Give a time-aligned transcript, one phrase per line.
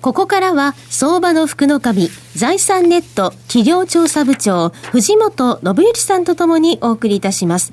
[0.00, 7.72] ここからは相場の福の神財産ネット企業調査部長藤本信之さんとともにお送りいたします。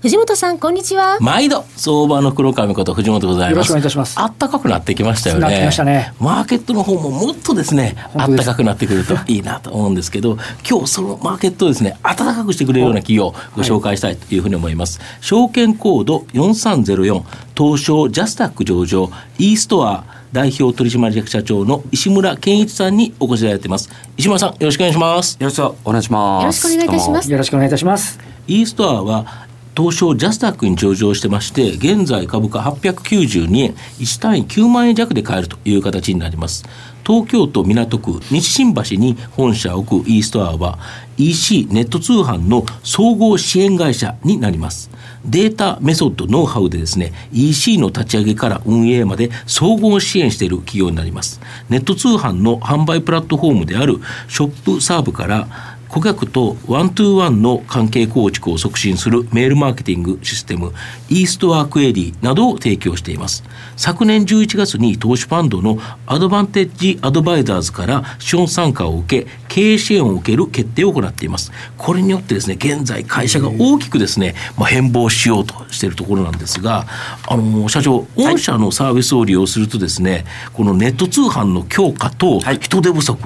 [0.00, 1.18] 藤本さんこんにちは。
[1.20, 3.50] 毎度相場の黒髪こと藤本でございます。
[3.52, 3.82] よろしくお願い。
[3.82, 5.42] いたしますあったかくなってきましたよね。
[5.42, 6.14] なってきましたね。
[6.18, 10.38] マーケットの方ももっとですねあったかくなってくるといいなと思うんですけど
[10.68, 17.22] 今日そのマーケットをですね暖かくしてくれるような企業をご紹介したいというふうに思います、証券コード4304
[17.54, 26.42] 東証ジャスタック上場 e ストア代表取締役社長の石村健一さんにお越しいただいてます石村さんよろしくお願いしますよろしくお願いします。
[26.42, 28.18] よろしくお願いいたしますよろしくお願いいたします。
[28.46, 36.64] e ストアは東証ジャスタックに上場してまして現在株価892円1単位9万円弱で買えるという形になります。
[37.04, 40.78] 東京都港区西新橋に本社を置く e ストアは
[41.16, 44.90] EC ネット通販の総合支援会社になります。
[45.24, 51.40] データメソッドノウハウでですね EC の立ち上げから運営まで総合支援している企業になります。
[51.68, 53.98] ネット通販の販売プラットフォームである
[54.28, 55.48] ショップサーブから
[55.92, 60.72] 顧客とワントゥーワンの関係構築を促進するメールマーケティングシステム
[61.10, 63.44] e ストアクエリなどを提供しています。
[63.76, 71.52] 昨年11月に投資ファンドのアドバンテッジアドバイザーズから資本参加を受け経営支援を受ける決定を行っています。
[71.76, 76.86] これによってですね現在会社が大きくですね、まあ、変貌しようとしているところなんですが
[77.28, 82.62] あの社長御社のサービスを利用するとですねこのネット通販の強化とはい。
[82.62, 83.18] 人手不足、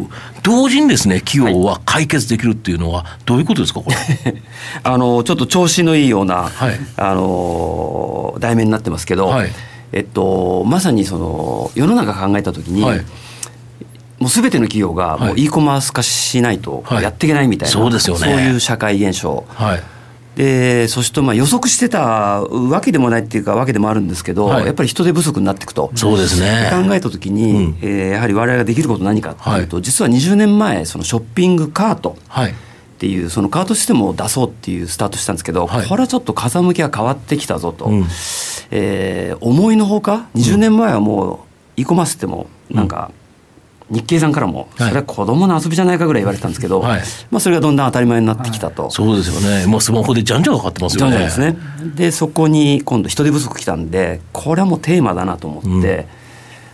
[0.43, 3.97] 同時にですね企業は解決できるっていうのはどういうことですかこれ？
[4.83, 6.79] あのちょっと調子のいいような、はい。
[6.97, 9.51] あの題名になってますけど、はい。
[9.93, 13.01] えっとまさにその世の中考えた時に、はい。
[14.19, 15.33] もうすべての企業がもはい。
[15.35, 17.03] う e コマース化しないとはい。
[17.03, 18.27] やっていけないみたいな、そうですよね。
[18.27, 19.45] そういう社会現象。
[19.55, 19.83] はい
[20.37, 24.67] でそしてまあ予測してたわけでもないっていうかわけでもあるんですけど、はい。
[24.67, 25.91] やっぱり人手不足になっていくと。
[25.95, 26.71] そうですね。
[26.71, 27.79] 考えた時に、うん。
[27.81, 32.51] えーやはり我々ができること何かっていうと、実は20年前そのショッピングカートはい。
[32.51, 32.55] っ
[32.99, 35.87] ていうそのカートシステムを出そうっていうスタートしたんですけど、はい。
[35.87, 38.07] これはちょっと風向きが変わってきたぞと、うん。
[38.71, 41.47] えー思いのほか20年前はも
[41.79, 43.11] う e コマースってもなんか、
[43.91, 44.89] 日経さんからも、はい。
[44.89, 47.03] それは子供の遊びじゃないかぐらい言われてたんですけど、はい。
[47.31, 48.91] まあ、それがどんどん当たり前になってきたと。
[48.91, 49.67] そうですよね。
[49.67, 51.17] もうスマホでじゃんじゃんかかってますじゃよね。
[51.17, 51.57] んじゃんですね。
[51.95, 56.09] でそこに今度人手不足きたんでこれはもうテーマだなと思って、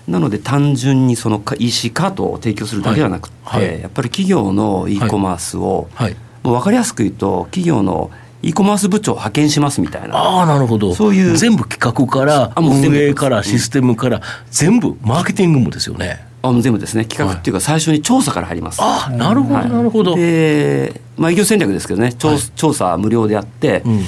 [0.09, 3.67] なので単純にその EC カートを提供するだけではなくて、はい。
[3.67, 6.17] はいやっぱり企業の e コマースを、はい。
[6.43, 8.11] もう分かりやすく言うと企業の
[8.43, 10.17] e コマース部長を派遣しますみたいな。
[10.17, 10.95] ああなるほど。
[10.95, 11.37] そういう。
[11.37, 17.05] 全部企画から運営からシステムから全部マーケティングもですよねあ全部ですね。
[17.05, 18.81] 企画っていうか最初に調査から入ります。
[18.83, 19.71] ああなるほどはい。
[19.71, 22.13] なるほど、で、まあ、営業戦略ですけどね。
[22.15, 22.39] 調,、はい。
[22.57, 24.01] 調査は無料であって、うん。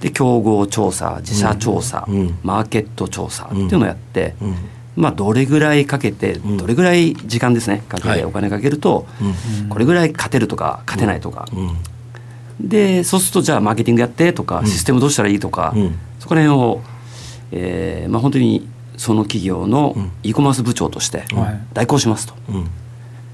[0.00, 2.38] で競合調査自社調査、うん。
[2.42, 4.54] マーケット調査っていうのをやって、うん。
[4.96, 6.56] まあ、どれぐらいかけて、ん。
[6.56, 7.84] どれぐらい時間ですね。
[7.88, 8.18] かけはい。
[8.18, 9.06] てお金かけると、
[9.68, 11.76] これぐらい勝てるとか勝てないとか、うん。
[12.68, 15.98] でそうするとじゃあマーケティングやってとか、システムどうしたらいいとか、うん。
[16.18, 16.80] そこら辺を、
[17.52, 21.60] えーまあ、本当にその企業の e コマース部長としてはい。
[21.74, 22.34] 代行しますと。
[22.48, 22.70] うん。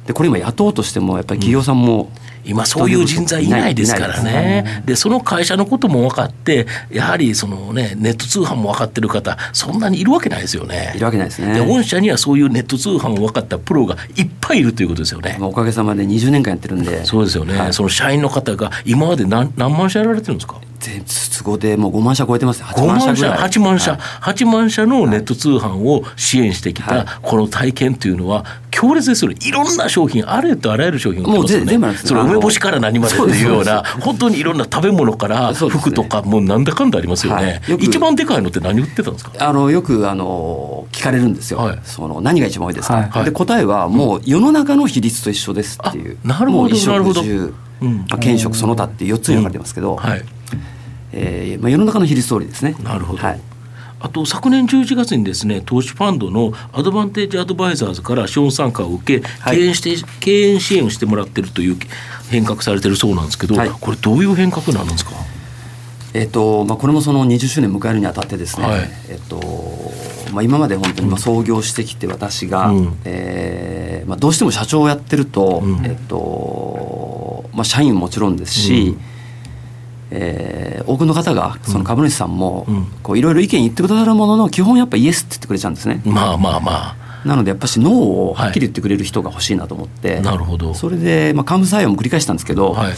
[0.06, 2.10] でこれ今雇おうとしてもやっぱり企業さんも、
[2.44, 4.82] 今そういう人材いないですからね。
[4.84, 10.92] で、その会社のことも分かって、やはりそのね、ネット通販も分かってる方、そんなにいるわけないですよね。
[10.96, 11.54] いるわけないですね。
[11.54, 15.36] で、御社にはそういうネット通販を分かったプロがいっぱいいるということですよね。
[15.38, 17.04] まあおかげさまで20年間やってるんで。
[17.04, 17.72] そうですよね、はい。
[17.72, 20.56] その社員の方が今まで何何万社やられてるんですか？
[20.80, 23.38] 全都合でもう5万社超えてますよ8 5万社ぐらい。
[23.38, 23.98] 8万社、は
[24.32, 24.34] い。
[24.34, 27.04] 8万社のネット通販を支援してきはい。
[27.04, 28.44] たこの体験というのは
[28.82, 29.36] 強烈ですよね。
[29.40, 37.70] いろんな商品あれとあらゆる商品を売ってますよもうぜ全部その梅干しから何までっていうような本当にいろんな食べ物から服とかもうなんだかんだありますよね、はい。
[37.70, 39.32] よく一番でかいのって何売ってたんですか？
[39.38, 41.78] あのよくあの聞かれるんですよ、はい。
[41.84, 43.10] その何が一番多いですか、はい。
[43.10, 43.24] はい。
[43.26, 46.18] で答えはもう世の中の比率と一緒ですっていう。
[46.24, 47.22] あなるほどなるほど。
[47.22, 50.24] まあ、兼食その他って4つに分かれてますけど、はい。
[51.12, 52.74] えーまあ、世の中の比率通りですね。
[52.82, 53.40] なるほど、はい
[54.04, 59.56] あと昨年11月にですね投資ファンドのアドバンテージアドバイザーズから資本参加を受け、はい。
[59.56, 61.76] 経営して経営支援をしてもらってるという
[62.28, 63.70] 変革されてるそうなんですけど、はい。
[63.70, 65.12] これどういう変革なんですか？
[66.14, 68.90] えっとまあ、これもその20周年迎えるにあたってですね、はい。
[69.08, 69.40] えっと
[70.32, 72.98] まあ、今まで本当にまあ創業してきて私が、うん。
[73.04, 75.86] えーまあ、どうしても社長をやってると,、うん。
[75.86, 78.96] えっとまあ、社員ももちろんですし、
[80.14, 82.66] えー多くの方がその株主さんも
[83.14, 86.02] いろいろ意見言ってくださるものの基本やっぱイエスって言ってくれちゃうんですね。
[86.04, 90.74] まあまあまなのでやっぱしノーをはっきり言ってくれる人が欲しいなと思って、なるほど。
[90.74, 92.92] それで、まあ、幹部採用も繰り返したんですけど、あはい。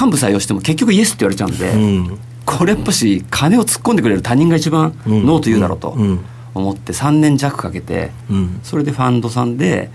[0.00, 1.76] 幹部採用しても結局イエスって言われちゃうんで、う
[2.12, 2.18] ん。
[2.46, 6.20] これやっぱし金を突っ込んでくれる他人が一番うんノーと言うだろうとうん。
[6.54, 8.60] 思って3年弱かけてうん。
[8.62, 9.90] それでファンドさんで、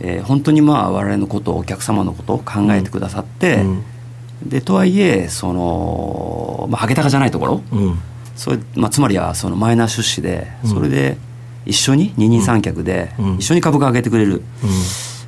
[0.00, 3.84] えー本当にまあ我々のことお客様のことを考えてくださって、うん
[4.42, 7.62] でとはいえその、まあ、ハゲタカじゃないところ。
[7.72, 7.98] うん。
[8.36, 10.70] それ、まあ、つまりはそのマイナー出資でうん。
[10.70, 11.16] それで
[11.64, 13.34] 一緒に二人三脚でうん。
[13.36, 14.42] 一緒に株価上げてくれるうん。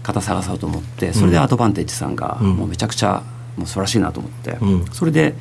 [0.03, 2.57] 方探そうと思ってそれでアドバンテージさんがうん。
[2.57, 3.23] もうめちゃくちゃ
[3.57, 4.87] もう素晴らしいなと思って、うん。
[4.93, 5.35] それで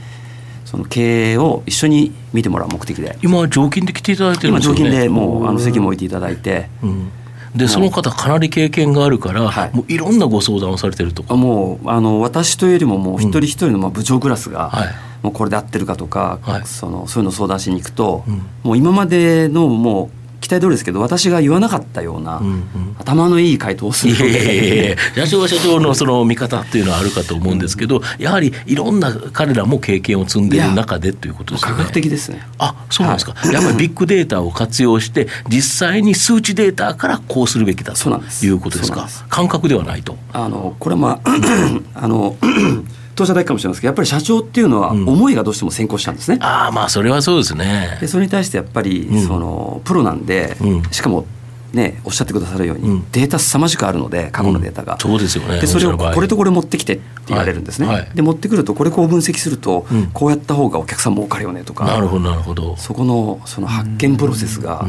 [0.66, 3.18] その経営を一緒に見てもらう目的で。
[3.22, 4.80] 今は常勤で来ていただいてるん今ですよね。
[4.80, 7.12] 常勤でもうあの席も置いていただいてうん
[7.58, 9.76] でその方かなり経験があるから、はい。
[9.76, 11.24] もういろんなご相談をされてると。
[11.24, 14.88] か、もうあの私というよりももう一人一人のまあ部長クラスが、はい。
[15.24, 16.66] もうこれで合ってるかとか、はい。
[16.66, 18.42] そのそういうのを相談しに行くと、うん。
[18.64, 20.10] もう今までのもう
[20.42, 22.96] 期待通りですけど私が言わなかったような、うんうん。
[23.00, 24.14] 頭のいい回答をする。
[24.14, 24.98] いやいやいやいや。
[25.26, 31.76] 社長は社長のその見方っていうのはあるかと思うんですけど、やはりいろんな彼らも経験を積んでいる中でということですよね。
[31.78, 32.48] 科学的ですね。
[32.58, 39.08] あそうなんですか、やっぱりビッグデータを活用して、実際に数値データからこうするべきだということですか。
[39.30, 40.18] 感覚ではないと。
[40.34, 41.32] あのこれはまあ
[41.96, 42.36] あの
[43.18, 45.10] 当社だけかもしれないですけどやっぱり社長っていうのはうん。
[45.10, 47.98] 思いがどうしても先行したんですね、ああ、まあ、それはそうですね。
[48.00, 48.08] で。
[48.08, 49.28] それに対してやっぱり、うん。
[49.28, 50.84] そのプロなんで、うん。
[50.92, 51.26] しかも
[51.74, 53.12] ねおっしゃってくださるように、うん。
[53.12, 55.60] データ凄まじくあるので過去のデータが、そうですよね。
[55.60, 57.96] でそれをこれとこれ持ってきてって言われるんですね、はい。
[57.98, 58.10] はい。
[58.16, 60.08] で持ってくるとこれこう分析すると、うん。
[60.14, 62.78] こうやった方がお客さん儲かるよねとかなるほど、なるほど。
[62.78, 64.86] そこのその発見プロセスが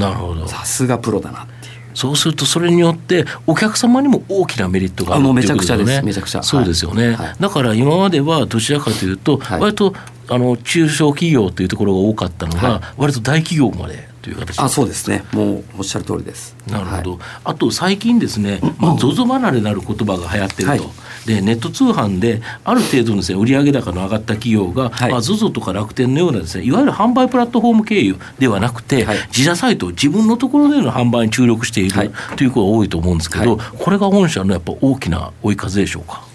[0.47, 1.58] さすがプロだなって
[1.95, 5.97] そうするとそれによってお客様にも大きなメリットがあるあもうっていうことめちゃくちゃです。
[5.97, 6.43] よねめちゃくちゃ。
[6.43, 7.35] そうですよね、はい。
[7.41, 9.61] だから今まではどちらかというと、はい。
[9.61, 9.95] 割と
[10.29, 12.81] あの中小企業というところが多かったのが、はい。
[12.97, 15.25] 割と大企業までという形あそうですね。
[15.33, 16.55] もうおっしゃる通りです。
[16.67, 17.21] なるほど、はい。
[17.45, 20.81] あと最近ですね、まあ、ZOZO 離れなる言葉が流行ってると、はい。
[21.27, 25.11] でネット通販である程度のです、ね、売上高の上がった企業が、はい。
[25.11, 29.17] まあ、ZOZO とか楽天のようなです、ね、いわゆる販売プラットフォーム経由ではなくて、はい。
[29.29, 36.28] 自社サイト自分のところでの販売に注力している、はいということが多いと思うんですけど、はいこれが御社のやっぱ大きな追い風でしょうか。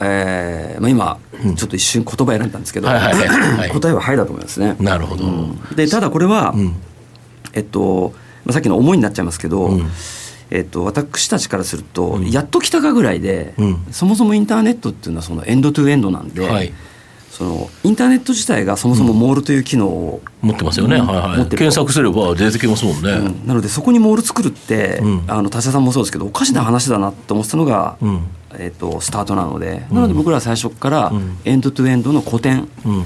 [0.00, 3.70] えーまあ、今ちょっと一瞬言葉選んだんですけど、はいはいはいはい。
[3.74, 4.76] 答えは「はい」だと思いますね。
[4.78, 5.58] なるほど、うん。
[5.74, 6.76] でただこれは、うん。
[7.54, 8.12] えっと
[8.44, 9.90] まあ、さっきの思いになっちゃいますけど、うん。
[10.50, 12.30] えっと、私たちからすると、うん。
[12.30, 13.86] やっと来たかぐらいで、うん。
[13.90, 16.72] そもそもインターネットっていうのはそのエンドトゥエンドなんで、はい
[17.36, 21.06] そのインターネット自体がそもそもモールという機能を、持ってますよね、うん。
[21.06, 23.10] はいはい、検索すれば出てきますもんね。
[23.10, 23.46] うん。
[23.46, 25.24] なのでそこにモール作るって、うん。
[25.28, 28.26] あの他社さんもそうですけどおかしな話だなって思ってたのが、うん。
[28.58, 31.36] えっとスタートなので、うんなので僕らは最初からうん。
[31.44, 33.04] エンドトゥエンドの古典うん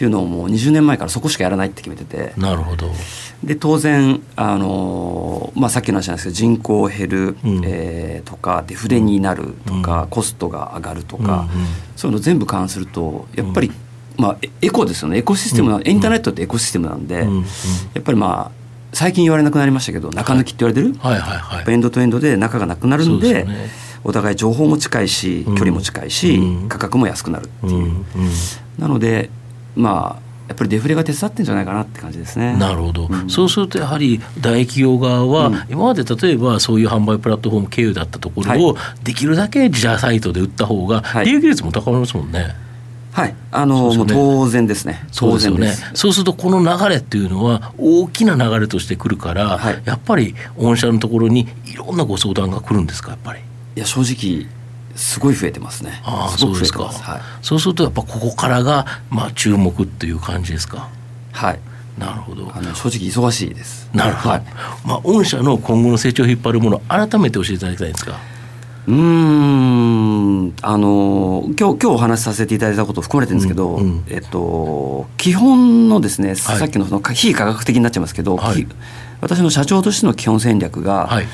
[0.00, 2.32] っていうのをもう20年前からそこしかやらないって決めてて。
[2.38, 2.90] なるほど。
[3.44, 7.60] で当然、あのーまあ、さっきの話なんですけど人口減る、うん。
[7.66, 10.08] えーとかデフレになるとか、うん。
[10.08, 11.66] コストが上がるとか、うんうん。
[11.96, 13.70] そういうの全部勘案するとやっぱり、
[14.16, 15.18] まあ、エエコですよね。
[15.18, 15.86] エコシステムな、うん。
[15.86, 17.44] インターネットってエコシステムなんで、うんうん。
[17.92, 18.50] やっぱりまあ
[18.94, 21.70] 最近言われなくなりましたけど中抜きって言われてる、はいはいはい。
[21.70, 23.46] エンドとエンドで中がなくなるんで
[24.02, 25.54] お互い情報も近いしうん。
[25.56, 26.68] 距離も近いし、うん。
[26.70, 28.04] 価格も安くなるっていう、うんうん。
[28.78, 29.28] なので
[29.76, 32.56] まあやっぱりデフレが手伝ってんじゃないかなって感じですね。
[32.56, 42.54] なるほど、うんそうするとやはり大企業側は、うん今まで例えばそういう販売プラットフォーム経由だったところを、できるだけ自社サイトで売った方がはい利益率も高まりますもんね。
[43.12, 45.06] はい、あのねもう当然ですね。
[45.12, 45.74] そうですよね。
[45.94, 53.40] そうするとこの流れっていうのは大きな流れとしてくるから、はいやっぱり御社のところにいろんなご相談が来るんですかやっぱり？
[53.76, 54.48] いや正直
[55.00, 56.00] すごい増えてますね。
[56.04, 56.84] ああそうですか。
[56.84, 57.20] はい。
[57.42, 60.88] そうするとやっぱここからがまあ注目っていう感じですか？
[61.32, 61.60] はい。
[61.98, 62.50] なるほど。
[62.54, 63.88] あの正直忙しいです。
[63.92, 64.28] なるほど。
[64.30, 64.42] はい。
[64.84, 68.18] まあ御社の今後の成長を引っ張るもの改めて教えていただきたいんですか？
[68.86, 78.66] うーんあの今日今日お話しさせていただいたこと含まれてるんですけど、うんうんえっと基本のですね、さっきのその非科学的になっちゃいますけど、はいき
[79.20, 81.26] 私の社長としての基本戦略が、はい。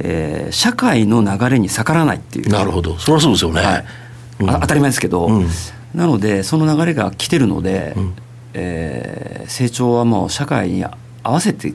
[0.00, 2.48] えー社会の流れに逆らわないっていう。
[2.48, 2.96] なるほど。
[2.98, 3.60] そりゃそうですよね。
[3.60, 3.84] はい
[4.40, 5.48] うんあ当たり前ですけど、うん
[5.94, 8.14] なのでその流れが来てるので、うん
[8.54, 10.92] えー成長はもう社会に合
[11.24, 11.74] わせてい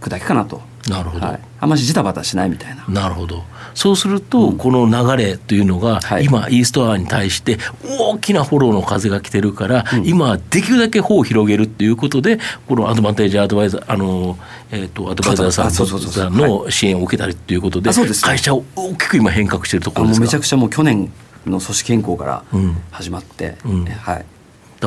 [0.00, 1.26] くだけかなと、なるほど。
[1.26, 2.84] はい、あんまりジタバタしないみたいな。
[2.88, 3.44] なるほど。
[3.74, 6.24] そうすると、この流れというのが、はい。
[6.24, 10.06] 今、イーストアに対して大きなフォローの風が来てるから、うん。
[10.06, 14.38] 今、できるだけ帆を広げるっていうことで、このアドバンテージアドバイザー、あの、
[14.70, 20.24] えっ、と、アドバイザーさんの支援を受けたりっていうことで、会社を大きく今変革しているところですか？
[20.24, 21.12] めちゃくちゃもう去年
[21.44, 22.76] の組織変更からうん。
[22.90, 23.84] 始まって、うん。
[23.84, 24.24] はい、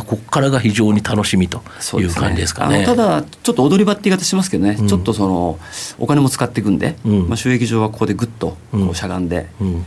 [0.01, 1.61] ここからが非常に楽しみと
[1.99, 2.79] いう感じですかね。
[2.79, 5.59] ねただちょっと踊り場って言い方しますけどね、うん、ちょっとその
[5.97, 9.47] お金も使っていくんで、うん、まあ収益上はここでぐっとこうしゃがんで。
[9.61, 9.85] うん。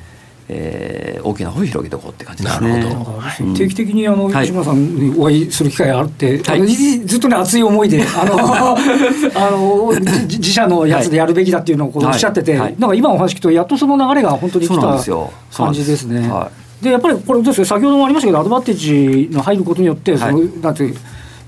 [0.54, 2.84] えー、大きな方を広げていこうって感じですね。
[3.56, 8.76] 定期的にあの、はい、吉村さんにお会いする機会があって、はい、ずっとね熱い思いで あの
[9.34, 9.92] あの
[10.26, 16.30] 自社のやつでやるべきだっていうのをこうおっしゃってて、はい、なんか今お話聞くとやっとその流れが本当に来た感じですね。
[16.82, 17.66] でやっぱりこれですか？
[17.66, 20.92] 先ほどもありましたけどアドバンテージの入ることによってその、なんて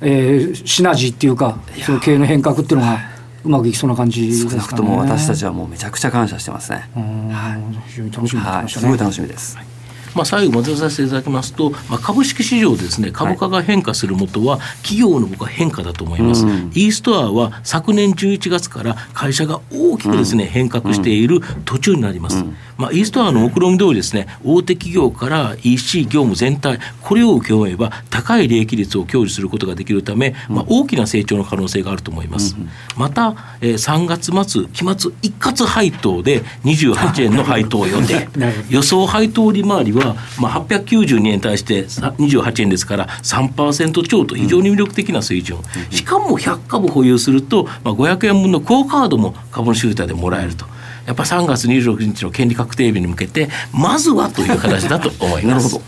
[0.00, 2.98] えー、シナジーっていうかその経営の変革っていうのが
[3.44, 6.88] うまくいきそうな感じですか、ね、少なくとも私たちはもうめちゃくちゃ感謝してますね。
[6.94, 8.86] はい、非常に楽しみす。
[8.86, 9.56] ごい楽しみです。
[9.56, 9.66] はい。
[10.14, 32.56] まあ、最後戻させていただきますと、まあ、株式市場ですね株価が変化するもとは、企業の僕は変化だと思います、うん、イーストアは昨年11月から会社が大きくですね、変革している途中になります、うんまあ、イーストアの目論見通りですね、大手企業から EC 業務全体、これを請け負えば、高い利益率を享受することができるため、まあ、大きな成長の可能性があると思います。
[32.96, 38.28] また、えー、3月末、期末一括配当で28円の配当を予定、
[38.68, 45.58] 予想配当利回りは、まあ、892円に対して28円ですから、3%超と非常に魅力的な水準、
[45.90, 50.66] しかも100株保有すると、まあ、500円分のクオカードも株主優待でもらえると。
[51.06, 55.78] やっぱり3月26日の権利確定日に向けてまずはという形だと思います。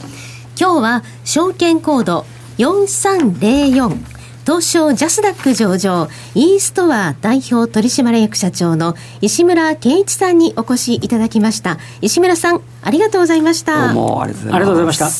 [0.58, 2.26] 今日は証券コード
[2.58, 3.96] 4304
[4.44, 11.78] 東証ジャスダック上場イーストア代表取締役社長の石村健一さんにお越しいただきました。
[12.00, 13.88] 石村さんありがとうございました。
[13.88, 15.10] どうもありがとうございました。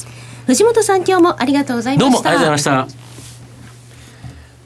[0.46, 2.10] 藤本さん今日もありがとうございました。
[2.10, 2.94] どうもありがとうございまし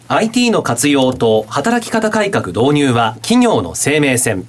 [0.09, 0.15] た。
[0.15, 4.47] IT の活用と働き方改革導入は企業の生命線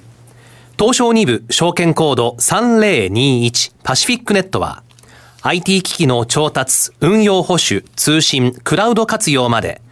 [0.78, 4.84] 東証2部証券コード3021パシフィックネットは
[5.42, 9.82] IT 機器の調達、運用保守、通信、クラウド活用まで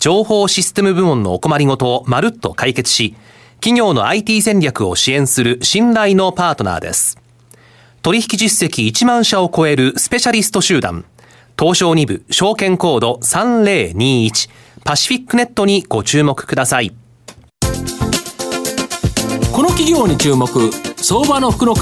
[0.00, 3.14] 情報システム部門のお困りごとをまるっと解決し
[3.60, 7.18] 企業の IT 戦略を支援する信頼のパートナーです。
[8.02, 11.04] 取引実績1万社を超えるスペシャリスト集団
[11.56, 14.50] 東証2部証券コード3021
[14.82, 16.92] パシフィックネットにご注目ください。
[19.52, 20.48] この企業に注目。
[20.96, 21.80] 相場の福のこ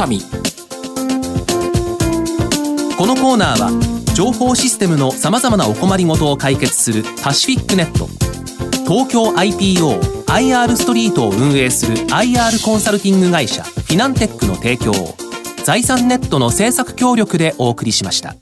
[3.07, 3.71] のコーナーは
[4.13, 8.09] 情報システムのさまざまなお困りごとを解決するパシフィックネット。
[8.89, 15.15] 東京 IPOIR ストリートを運営する IR コンサルティング会社フィナンテックの提供を
[15.65, 18.35] 財産ネットの政策協力でお送りしました。